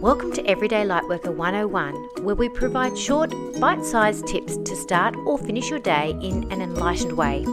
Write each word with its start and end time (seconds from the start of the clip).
Welcome 0.00 0.32
to 0.32 0.46
Everyday 0.46 0.86
Lightworker 0.86 1.34
101, 1.34 2.24
where 2.24 2.34
we 2.34 2.48
provide 2.48 2.96
short, 2.96 3.34
bite 3.60 3.84
sized 3.84 4.26
tips 4.26 4.56
to 4.56 4.74
start 4.74 5.14
or 5.26 5.36
finish 5.36 5.68
your 5.68 5.78
day 5.78 6.16
in 6.22 6.50
an 6.50 6.62
enlightened 6.62 7.12
way. 7.12 7.44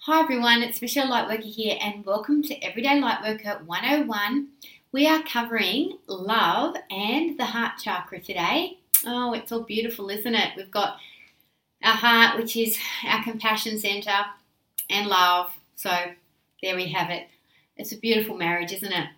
Hi 0.00 0.20
everyone, 0.20 0.62
it's 0.62 0.82
Michelle 0.82 1.08
Lightworker 1.08 1.40
here, 1.40 1.78
and 1.80 2.04
welcome 2.04 2.42
to 2.42 2.54
Everyday 2.62 3.00
Lightworker 3.00 3.64
101. 3.64 4.48
We 4.92 5.08
are 5.08 5.22
covering 5.22 5.96
love 6.06 6.76
and 6.90 7.40
the 7.40 7.46
heart 7.46 7.78
chakra 7.82 8.20
today. 8.20 8.80
Oh, 9.06 9.32
it's 9.32 9.50
all 9.50 9.62
beautiful, 9.62 10.10
isn't 10.10 10.34
it? 10.34 10.50
We've 10.58 10.70
got 10.70 10.98
our 11.82 11.96
heart, 11.96 12.36
which 12.36 12.54
is 12.54 12.78
our 13.08 13.24
compassion 13.24 13.78
center, 13.78 14.12
and 14.92 15.08
love. 15.08 15.56
So 15.74 15.90
there 16.62 16.76
we 16.76 16.88
have 16.88 17.10
it. 17.10 17.26
It's 17.76 17.92
a 17.92 17.98
beautiful 17.98 18.36
marriage, 18.36 18.72
isn't 18.72 18.92
it? 18.92 19.08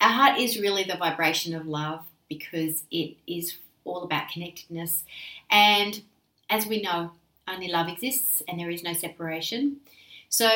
Our 0.00 0.10
heart 0.10 0.38
is 0.40 0.58
really 0.58 0.82
the 0.82 0.96
vibration 0.96 1.54
of 1.54 1.66
love 1.66 2.06
because 2.28 2.84
it 2.90 3.16
is 3.26 3.58
all 3.84 4.02
about 4.02 4.30
connectedness. 4.30 5.04
And 5.50 6.02
as 6.48 6.66
we 6.66 6.80
know, 6.80 7.12
only 7.46 7.68
love 7.68 7.88
exists 7.88 8.42
and 8.48 8.58
there 8.58 8.70
is 8.70 8.82
no 8.82 8.94
separation. 8.94 9.76
So 10.28 10.48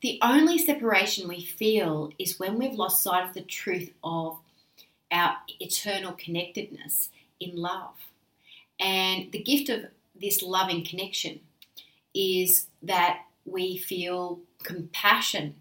the 0.00 0.18
only 0.22 0.58
separation 0.58 1.28
we 1.28 1.42
feel 1.42 2.12
is 2.18 2.38
when 2.38 2.58
we've 2.58 2.78
lost 2.78 3.02
sight 3.02 3.26
of 3.26 3.34
the 3.34 3.42
truth 3.42 3.92
of 4.04 4.38
our 5.10 5.36
eternal 5.58 6.12
connectedness 6.12 7.10
in 7.40 7.56
love. 7.56 7.96
And 8.78 9.32
the 9.32 9.42
gift 9.42 9.68
of 9.68 9.86
this 10.18 10.42
loving 10.42 10.84
connection 10.84 11.40
is 12.14 12.66
that 12.82 13.22
we 13.44 13.76
feel 13.76 14.40
compassion 14.62 15.54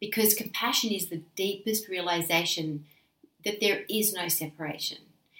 because 0.00 0.34
compassion 0.34 0.90
is 0.90 1.06
the 1.06 1.22
deepest 1.36 1.88
realization 1.88 2.84
that 3.44 3.60
there 3.60 3.84
is 3.88 4.12
no 4.12 4.28
separation. 4.28 4.98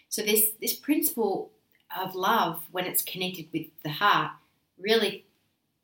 So 0.08 0.22
this 0.22 0.46
this 0.60 0.74
principle 0.74 1.50
of 1.96 2.14
love 2.14 2.64
when 2.70 2.86
it's 2.86 3.02
connected 3.02 3.48
with 3.52 3.66
the 3.82 3.90
heart 3.90 4.32
really 4.78 5.24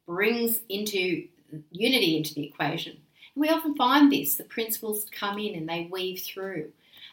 brings 0.06 0.60
into 0.68 1.28
unity 1.70 2.16
into 2.16 2.34
the 2.34 2.44
equation. 2.44 2.92
And 3.34 3.42
we 3.42 3.48
often 3.48 3.74
find 3.74 4.10
this 4.10 4.36
the 4.36 4.44
principles 4.44 5.06
come 5.10 5.38
in 5.38 5.54
and 5.54 5.68
they 5.68 5.88
weave 5.91 6.22
through. 6.22 6.72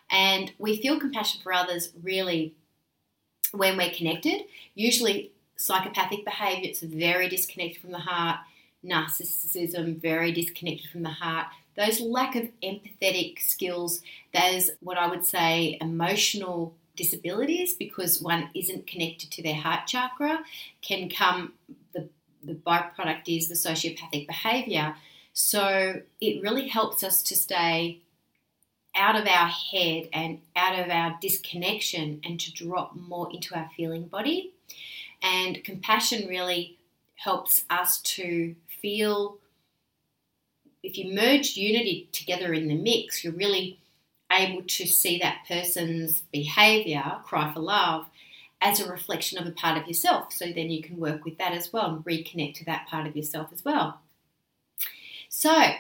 And 0.10 0.52
we 0.58 0.82
feel 0.82 1.00
compassion 1.00 1.42
for 1.44 1.54
others 1.54 1.90
really 2.02 2.54
when 3.52 3.78
we're 3.78 3.92
connected. 3.92 4.44
Usually 4.76 5.32
psychopathic 5.58 6.24
behavior, 6.24 6.70
it's 6.70 6.82
very 6.82 7.28
disconnected 7.28 7.82
from 7.82 7.92
the 7.92 8.00
heart. 8.00 8.40
Narcissism, 8.86 10.00
very 10.00 10.32
disconnected 10.32 10.90
from 10.90 11.04
the 11.04 11.10
heart. 11.10 11.48
Those 11.76 12.00
lack 12.00 12.36
of 12.36 12.48
empathetic 12.64 13.40
skills, 13.42 14.02
those 14.34 14.72
what 14.80 14.98
I 14.98 15.08
would 15.08 15.26
say 15.26 15.78
emotional 15.82 16.74
disabilities 16.96 17.74
because 17.74 18.22
one 18.22 18.50
isn't 18.56 18.88
connected 18.88 19.32
to 19.32 19.44
their 19.44 19.56
heart 19.56 19.86
chakra 19.88 20.40
can 20.82 21.10
come 21.10 21.54
the 21.94 22.10
the 22.44 22.54
byproduct 22.54 23.24
is 23.28 23.50
the 23.50 23.56
sociopathic 23.56 24.28
behavior. 24.28 24.96
So 25.34 26.02
it 26.22 26.42
really 26.42 26.68
helps 26.68 27.04
us 27.04 27.22
to 27.24 27.36
stay 27.36 28.02
out 28.96 29.16
of 29.16 29.28
our 29.28 29.48
head 29.48 30.10
and 30.12 30.40
out 30.56 30.80
of 30.80 30.90
our 30.90 31.18
disconnection 31.22 32.22
and 32.24 32.40
to 32.40 32.52
drop 32.52 32.96
more 32.96 33.30
into 33.32 33.56
our 33.56 33.70
feeling 33.76 34.08
body. 34.08 34.54
And 35.28 35.62
compassion 35.64 36.28
really 36.30 36.78
helps 37.16 37.66
us 37.70 38.00
to 38.02 38.56
feel. 38.82 39.40
If 40.84 40.98
you 40.98 41.14
merge 41.14 41.58
unity 41.58 42.08
together 42.14 42.54
in 42.54 42.70
the 42.70 42.76
mix, 42.76 43.24
you're 43.24 43.34
really 43.34 43.80
able 44.32 44.62
to 44.62 44.86
see 44.86 45.20
that 45.20 45.46
person's 45.48 46.22
behavior, 46.32 47.18
cry 47.26 47.52
for 47.54 47.60
love, 47.60 48.06
as 48.62 48.80
a 48.80 48.90
reflection 48.90 49.38
of 49.38 49.46
a 49.46 49.52
part 49.52 49.78
of 49.78 49.88
yourself. 49.88 50.32
So 50.32 50.46
then 50.46 50.70
you 50.70 50.82
can 50.82 50.98
work 50.98 51.26
with 51.26 51.38
that 51.40 51.52
as 51.52 51.74
well 51.74 51.88
and 51.88 52.06
reconnect 52.06 52.56
to 52.56 52.66
that 52.66 52.88
part 52.88 53.06
of 53.06 53.16
yourself 53.16 53.50
as 53.52 53.66
well. 53.66 54.00
So 55.30 55.74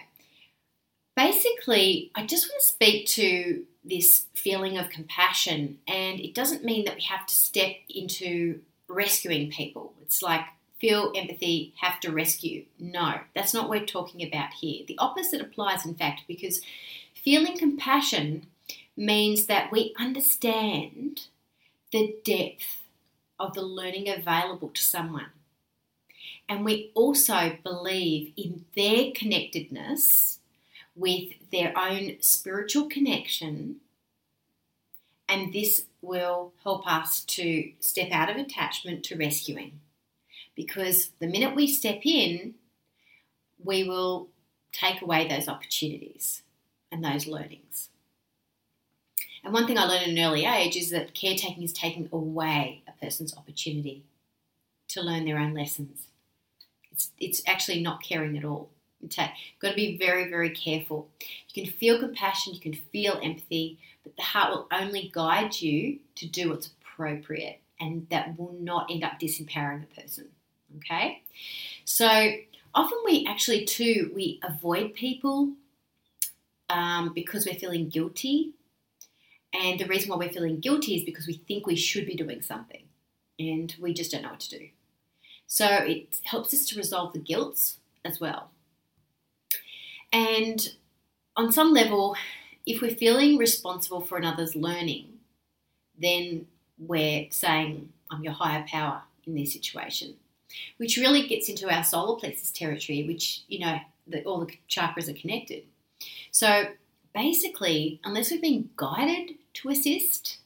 basically, 1.15 2.11
I 2.15 2.25
just 2.25 2.49
want 2.49 2.61
to 2.61 2.67
speak 2.67 3.07
to 3.07 3.63
this 3.83 4.25
feeling 4.33 4.77
of 4.77 4.89
compassion, 4.89 5.79
and 5.87 6.19
it 6.19 6.35
doesn't 6.35 6.65
mean 6.65 6.83
that 6.85 6.95
we 6.95 7.03
have 7.03 7.25
to 7.25 7.35
step 7.35 7.75
into 7.89 8.59
rescuing 8.87 9.51
people. 9.51 9.93
It's 10.01 10.21
like 10.21 10.41
feel 10.79 11.11
empathy, 11.15 11.73
have 11.81 11.99
to 12.01 12.11
rescue. 12.11 12.65
No, 12.79 13.19
that's 13.35 13.53
not 13.53 13.69
what 13.69 13.79
we're 13.79 13.85
talking 13.85 14.25
about 14.25 14.53
here. 14.53 14.85
The 14.87 14.97
opposite 14.99 15.41
applies, 15.41 15.85
in 15.85 15.95
fact, 15.95 16.21
because 16.27 16.61
feeling 17.13 17.57
compassion 17.57 18.47
means 18.95 19.45
that 19.47 19.71
we 19.71 19.93
understand 19.97 21.27
the 21.91 22.15
depth 22.23 22.83
of 23.39 23.53
the 23.53 23.61
learning 23.61 24.09
available 24.09 24.69
to 24.69 24.81
someone. 24.81 25.31
And 26.49 26.63
we 26.63 26.91
also 26.93 27.57
believe 27.63 28.31
in 28.37 28.65
their 28.75 29.11
connectedness 29.13 30.39
with 30.95 31.33
their 31.51 31.77
own 31.77 32.17
spiritual 32.21 32.87
connection. 32.87 33.77
And 35.29 35.53
this 35.53 35.85
will 36.07 36.53
help 36.63 36.87
us 36.87 37.23
to 37.25 37.71
step 37.79 38.09
out 38.11 38.29
of 38.29 38.37
attachment 38.37 39.03
to 39.03 39.17
rescuing. 39.17 39.79
Because 40.55 41.09
the 41.19 41.27
minute 41.27 41.55
we 41.55 41.67
step 41.67 42.01
in, 42.03 42.55
we 43.63 43.83
will 43.83 44.29
take 44.71 45.01
away 45.01 45.27
those 45.27 45.47
opportunities 45.47 46.41
and 46.91 47.03
those 47.03 47.27
learnings. 47.27 47.89
And 49.43 49.53
one 49.53 49.67
thing 49.67 49.77
I 49.77 49.85
learned 49.85 50.03
at 50.03 50.09
an 50.09 50.19
early 50.19 50.45
age 50.45 50.75
is 50.75 50.89
that 50.89 51.13
caretaking 51.13 51.63
is 51.63 51.73
taking 51.73 52.09
away 52.11 52.81
a 52.87 53.03
person's 53.03 53.35
opportunity 53.37 54.03
to 54.89 55.01
learn 55.01 55.25
their 55.25 55.37
own 55.37 55.53
lessons. 55.53 56.07
It's, 56.91 57.11
it's 57.19 57.43
actually 57.47 57.81
not 57.81 58.03
caring 58.03 58.37
at 58.37 58.45
all. 58.45 58.69
You've 59.01 59.11
got 59.59 59.69
to 59.69 59.75
be 59.75 59.97
very, 59.97 60.29
very 60.29 60.49
careful. 60.49 61.09
You 61.19 61.63
can 61.63 61.71
feel 61.71 61.99
compassion, 61.99 62.53
you 62.53 62.59
can 62.59 62.73
feel 62.73 63.19
empathy, 63.21 63.79
but 64.03 64.15
the 64.15 64.23
heart 64.23 64.51
will 64.51 64.67
only 64.71 65.11
guide 65.13 65.61
you 65.61 65.99
to 66.15 66.27
do 66.27 66.49
what's 66.49 66.71
appropriate, 66.81 67.61
and 67.79 68.07
that 68.09 68.37
will 68.37 68.55
not 68.59 68.89
end 68.89 69.03
up 69.03 69.19
disempowering 69.19 69.81
the 69.81 70.01
person. 70.01 70.29
Okay? 70.77 71.21
So 71.85 72.07
often 72.73 72.97
we 73.05 73.25
actually, 73.27 73.65
too, 73.65 74.11
we 74.13 74.39
avoid 74.43 74.93
people 74.93 75.53
um, 76.69 77.13
because 77.13 77.45
we're 77.45 77.55
feeling 77.55 77.89
guilty. 77.89 78.53
And 79.53 79.79
the 79.79 79.85
reason 79.85 80.09
why 80.09 80.17
we're 80.17 80.31
feeling 80.31 80.59
guilty 80.59 80.95
is 80.95 81.03
because 81.03 81.25
we 81.25 81.41
think 81.47 81.65
we 81.65 81.75
should 81.75 82.05
be 82.05 82.15
doing 82.15 82.41
something 82.41 82.83
and 83.39 83.73
we 83.79 83.93
just 83.93 84.11
don't 84.11 84.23
know 84.23 84.31
what 84.31 84.39
to 84.41 84.59
do. 84.59 84.67
So 85.47 85.65
it 85.65 86.19
helps 86.23 86.53
us 86.53 86.65
to 86.67 86.77
resolve 86.77 87.13
the 87.13 87.19
guilt 87.19 87.75
as 88.03 88.19
well. 88.19 88.51
And 90.11 90.75
on 91.35 91.51
some 91.51 91.73
level, 91.73 92.15
if 92.65 92.81
we're 92.81 92.95
feeling 92.95 93.37
responsible 93.37 94.01
for 94.01 94.17
another's 94.17 94.55
learning, 94.55 95.19
then 95.99 96.47
we're 96.77 97.27
saying, 97.31 97.89
I'm 98.11 98.23
your 98.23 98.33
higher 98.33 98.65
power 98.67 99.01
in 99.25 99.35
this 99.35 99.53
situation, 99.53 100.15
which 100.77 100.97
really 100.97 101.27
gets 101.27 101.49
into 101.49 101.69
our 101.69 101.83
solar 101.83 102.19
plexus 102.19 102.51
territory, 102.51 103.05
which, 103.05 103.43
you 103.47 103.59
know, 103.59 103.79
the, 104.07 104.23
all 104.23 104.45
the 104.45 104.53
chakras 104.69 105.09
are 105.09 105.19
connected. 105.19 105.63
So 106.31 106.67
basically, 107.13 107.99
unless 108.03 108.31
we've 108.31 108.41
been 108.41 108.69
guided 108.75 109.35
to 109.55 109.69
assist, 109.69 110.37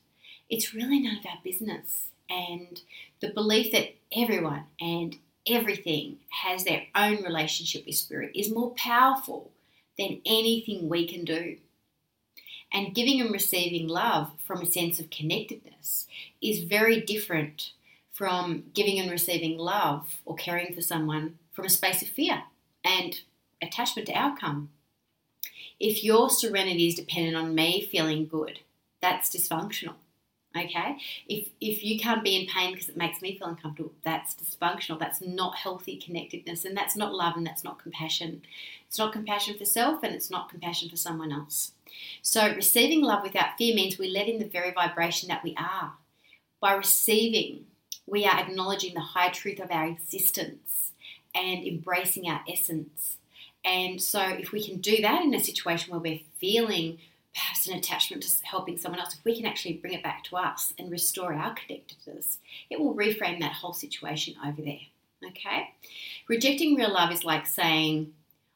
it's 0.50 0.74
really 0.74 1.00
none 1.00 1.18
of 1.18 1.26
our 1.26 1.40
business. 1.44 2.10
And 2.30 2.82
the 3.20 3.30
belief 3.30 3.72
that 3.74 3.96
everyone 4.16 4.64
and 4.80 5.18
everything 5.48 6.18
has 6.44 6.64
their 6.64 6.84
own 6.96 7.24
relationship 7.24 7.86
with 7.86 7.96
spirit 7.96 8.32
is 8.36 8.54
more 8.54 8.72
powerful 8.72 9.52
than 9.98 10.22
anything 10.26 10.90
we 10.90 11.08
can 11.08 11.26
do. 11.26 11.58
And 12.74 12.96
giving 12.96 13.20
and 13.20 13.32
receiving 13.32 13.88
love 13.88 14.32
from 14.46 14.62
a 14.62 14.66
sense 14.66 15.00
of 15.00 15.10
connectedness 15.10 16.08
is 16.42 16.64
very 16.64 17.02
different 17.02 17.72
from 18.12 18.66
giving 18.74 19.00
and 19.00 19.12
receiving 19.12 19.58
love 19.58 20.22
or 20.26 20.36
caring 20.36 20.74
for 20.74 20.82
someone 20.82 21.38
from 21.52 21.66
a 21.66 21.70
space 21.70 22.02
of 22.02 22.08
fear 22.08 22.44
and 22.84 23.22
attachment 23.62 24.08
to 24.08 24.14
outcome. 24.14 24.70
If 25.80 26.04
your 26.04 26.30
serenity 26.30 26.88
is 26.88 26.96
dependent 26.96 27.36
on 27.36 27.56
me 27.56 27.82
feeling 27.92 28.28
good, 28.28 28.60
that's 29.02 29.36
dysfunctional. 29.36 29.96
Okay? 30.56 30.98
If 31.30 31.50
if 31.62 31.84
you 31.84 31.98
can't 31.98 32.24
be 32.24 32.36
in 32.36 32.48
pain 32.48 32.74
because 32.74 32.90
it 32.90 32.98
makes 32.98 33.22
me 33.22 33.38
feel 33.38 33.48
uncomfortable, 33.48 33.94
that's 34.04 34.36
dysfunctional. 34.36 35.00
That's 35.00 35.22
not 35.22 35.56
healthy 35.56 35.96
connectedness 35.96 36.66
and 36.66 36.76
that's 36.76 36.96
not 36.96 37.14
love 37.14 37.38
and 37.38 37.46
that's 37.48 37.64
not 37.64 37.82
compassion. 37.82 38.42
It's 38.88 38.98
not 38.98 39.14
compassion 39.14 39.58
for 39.58 39.64
self 39.64 40.04
and 40.04 40.14
it's 40.14 40.30
not 40.30 40.50
compassion 40.50 40.90
for 40.90 40.98
someone 40.98 41.32
else. 41.32 41.72
So 42.22 42.54
receiving 42.54 43.02
love 43.02 43.24
without 43.24 43.58
fear 43.58 43.74
means 43.74 43.98
we 43.98 44.10
let 44.10 44.28
in 44.28 44.40
the 44.40 44.46
very 44.46 44.72
vibration 44.72 45.30
that 45.30 45.44
we 45.44 45.56
are. 45.58 45.94
By 46.60 46.74
receiving, 46.74 47.66
we 48.06 48.26
are 48.26 48.38
acknowledging 48.38 48.94
the 48.94 49.00
high 49.00 49.30
truth 49.30 49.60
of 49.60 49.72
our 49.72 49.88
existence 49.88 50.92
and 51.34 51.66
embracing 51.66 52.28
our 52.28 52.42
essence. 52.48 53.18
And 53.64 54.02
so, 54.02 54.22
if 54.22 54.52
we 54.52 54.64
can 54.64 54.82
do 54.82 54.98
that 55.02 55.24
in 55.24 55.34
a 55.34 55.40
situation 55.40 55.92
where 55.92 56.02
we're 56.02 56.20
feeling 56.40 56.98
perhaps 57.34 57.68
an 57.68 57.78
attachment 57.78 58.24
to 58.24 58.46
helping 58.46 58.78
someone 58.78 59.00
else, 59.00 59.14
if 59.14 59.24
we 59.24 59.36
can 59.36 59.46
actually 59.46 59.74
bring 59.74 59.94
it 59.94 60.04
back 60.04 60.24
to 60.26 60.36
us 60.36 60.74
and 60.78 60.92
restore 60.92 61.34
our 61.34 61.54
connectedness, 61.54 62.40
it 62.70 62.80
will 62.80 62.94
reframe 62.94 63.40
that 63.40 63.54
whole 63.54 63.74
situation 63.74 64.36
over 64.46 64.62
there. 64.62 64.80
Okay? 65.26 65.74
Rejecting 66.28 66.76
real 66.76 66.92
love 66.94 67.12
is 67.12 67.24
like 67.24 67.46
saying, 67.46 68.14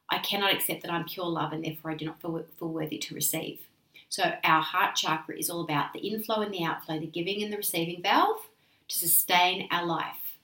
I 0.08 0.18
cannot 0.18 0.52
accept 0.52 0.82
that 0.82 0.92
I'm 0.92 1.04
pure 1.04 1.26
love 1.26 1.52
and 1.52 1.64
therefore 1.64 1.90
I 1.90 1.94
do 1.94 2.04
not 2.04 2.20
feel, 2.20 2.44
worthy 2.60 2.98
to 2.98 3.14
receive. 3.14 3.60
So, 4.08 4.22
our 4.44 4.62
heart 4.62 4.94
chakra 4.94 5.36
is 5.36 5.50
all 5.50 5.62
about 5.62 5.92
the 5.92 6.00
inflow 6.00 6.42
and 6.42 6.54
the 6.54 6.64
outflow, 6.64 7.00
the 7.00 7.06
giving 7.06 7.42
and 7.42 7.52
the 7.52 7.56
receiving 7.56 8.02
valve 8.02 8.40
to 8.88 8.98
sustain 8.98 9.66
our 9.70 9.84
life. 9.84 10.38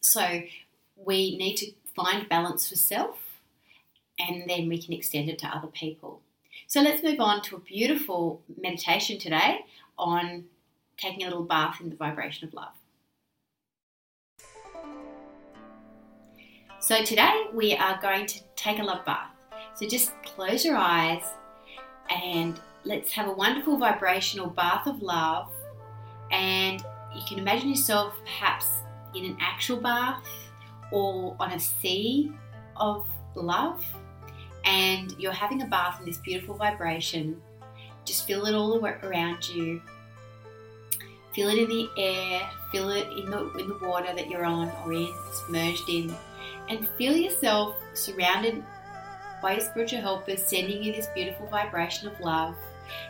So, 0.00 0.42
we 0.96 1.36
need 1.36 1.56
to 1.56 1.72
find 1.94 2.28
balance 2.28 2.68
for 2.68 2.76
self 2.76 3.18
and 4.18 4.48
then 4.48 4.68
we 4.68 4.80
can 4.80 4.94
extend 4.94 5.28
it 5.28 5.38
to 5.40 5.46
other 5.46 5.68
people. 5.68 6.21
So, 6.72 6.80
let's 6.80 7.02
move 7.02 7.20
on 7.20 7.42
to 7.42 7.56
a 7.56 7.58
beautiful 7.58 8.40
meditation 8.58 9.18
today 9.18 9.58
on 9.98 10.44
taking 10.96 11.20
a 11.20 11.26
little 11.26 11.44
bath 11.44 11.82
in 11.82 11.90
the 11.90 11.96
vibration 11.96 12.48
of 12.48 12.54
love. 12.54 12.72
So, 16.80 17.04
today 17.04 17.48
we 17.52 17.76
are 17.76 18.00
going 18.00 18.24
to 18.24 18.40
take 18.56 18.78
a 18.78 18.82
love 18.82 19.04
bath. 19.04 19.32
So, 19.74 19.86
just 19.86 20.12
close 20.22 20.64
your 20.64 20.78
eyes 20.78 21.22
and 22.08 22.58
let's 22.84 23.12
have 23.12 23.28
a 23.28 23.32
wonderful 23.32 23.76
vibrational 23.76 24.46
bath 24.46 24.86
of 24.86 25.02
love. 25.02 25.52
And 26.30 26.82
you 27.14 27.20
can 27.28 27.38
imagine 27.38 27.68
yourself 27.68 28.14
perhaps 28.24 28.64
in 29.14 29.26
an 29.26 29.36
actual 29.42 29.76
bath 29.76 30.24
or 30.90 31.36
on 31.38 31.52
a 31.52 31.60
sea 31.60 32.32
of 32.76 33.06
love, 33.34 33.84
and 34.64 35.14
you're 35.18 35.32
having 35.32 35.62
a 35.62 35.66
bath 35.66 36.00
in 36.00 36.06
this 36.06 36.18
beautiful 36.18 36.54
vibration. 36.54 37.40
Just 38.04 38.26
feel 38.26 38.46
it 38.46 38.54
all 38.54 38.84
around 38.84 39.48
you. 39.48 39.80
Feel 41.34 41.48
it 41.48 41.58
in 41.58 41.68
the 41.68 41.88
air, 41.96 42.42
feel 42.70 42.90
it 42.90 43.06
in 43.16 43.30
the, 43.30 43.50
in 43.54 43.68
the 43.68 43.78
water 43.82 44.14
that 44.14 44.28
you're 44.28 44.44
on 44.44 44.70
or 44.84 44.92
in, 44.92 45.12
submerged 45.32 45.88
in, 45.88 46.14
and 46.68 46.86
feel 46.98 47.16
yourself 47.16 47.76
surrounded 47.94 48.62
by 49.40 49.52
your 49.52 49.60
spiritual 49.60 50.00
helpers 50.00 50.42
sending 50.42 50.82
you 50.82 50.92
this 50.92 51.08
beautiful 51.14 51.46
vibration 51.46 52.08
of 52.08 52.20
love. 52.20 52.54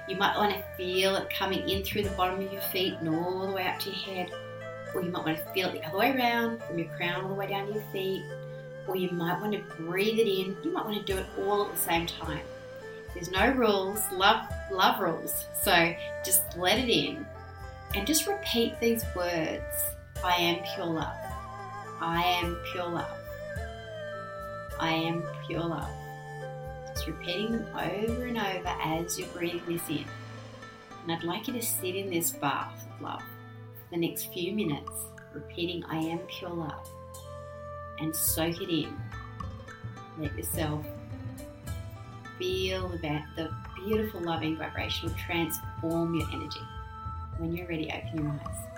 You 0.08 0.16
might 0.16 0.36
want 0.36 0.54
to 0.54 0.62
feel 0.76 1.16
it 1.16 1.30
coming 1.30 1.68
in 1.68 1.82
through 1.82 2.04
the 2.04 2.10
bottom 2.10 2.40
of 2.40 2.52
your 2.52 2.62
feet 2.62 2.94
and 3.00 3.08
all 3.08 3.46
the 3.46 3.52
way 3.52 3.66
up 3.66 3.80
to 3.80 3.90
your 3.90 3.98
head. 3.98 4.32
Or 4.94 5.02
you 5.02 5.10
might 5.10 5.24
want 5.24 5.38
to 5.38 5.44
feel 5.52 5.68
it 5.68 5.72
the 5.72 5.84
other 5.84 5.98
way 5.98 6.12
around 6.12 6.62
from 6.62 6.78
your 6.78 6.88
crown 6.96 7.22
all 7.22 7.28
the 7.28 7.34
way 7.34 7.48
down 7.48 7.66
to 7.66 7.74
your 7.74 7.84
feet. 7.92 8.22
Or 8.86 8.96
you 8.96 9.10
might 9.10 9.40
want 9.40 9.52
to 9.52 9.60
breathe 9.82 10.18
it 10.18 10.28
in. 10.28 10.56
You 10.62 10.72
might 10.72 10.84
want 10.84 10.96
to 10.96 11.12
do 11.12 11.18
it 11.18 11.26
all 11.38 11.66
at 11.66 11.72
the 11.72 11.78
same 11.78 12.06
time. 12.06 12.44
There's 13.14 13.30
no 13.30 13.50
rules, 13.52 14.00
love 14.12 14.46
love 14.70 15.00
rules. 15.00 15.46
So 15.62 15.94
just 16.24 16.42
let 16.56 16.78
it 16.78 16.88
in 16.88 17.26
and 17.94 18.06
just 18.06 18.26
repeat 18.26 18.78
these 18.80 19.04
words. 19.14 19.62
I 20.24 20.34
am 20.34 20.62
pure 20.74 20.86
love. 20.86 21.16
I 22.00 22.22
am 22.22 22.58
pure 22.72 22.88
love. 22.88 23.18
I 24.80 24.92
am 24.92 25.22
pure 25.46 25.60
love. 25.60 25.90
Just 26.94 27.06
repeating 27.06 27.52
them 27.52 27.66
over 27.74 28.24
and 28.24 28.38
over 28.38 28.68
as 28.82 29.18
you're 29.18 29.28
breathing 29.28 29.62
this 29.66 29.88
in. 29.88 30.04
And 31.02 31.12
I'd 31.12 31.24
like 31.24 31.48
you 31.48 31.54
to 31.54 31.62
sit 31.62 31.94
in 31.94 32.10
this 32.10 32.30
bath 32.30 32.86
of 32.94 33.02
love 33.02 33.20
for 33.20 33.90
the 33.90 33.96
next 33.96 34.32
few 34.32 34.52
minutes, 34.52 34.90
repeating, 35.32 35.84
I 35.84 35.96
am 35.96 36.18
pure 36.20 36.50
love, 36.50 36.88
and 38.02 38.14
soak 38.14 38.60
it 38.60 38.68
in. 38.68 38.96
Let 40.18 40.36
yourself 40.36 40.84
feel 42.38 42.88
the, 42.88 43.22
the 43.36 43.54
beautiful, 43.76 44.20
loving 44.20 44.56
vibration 44.56 45.14
transform 45.14 46.14
your 46.14 46.28
energy. 46.32 46.60
When 47.38 47.56
you're 47.56 47.68
ready, 47.68 47.90
open 47.90 48.24
your 48.24 48.32
eyes. 48.32 48.71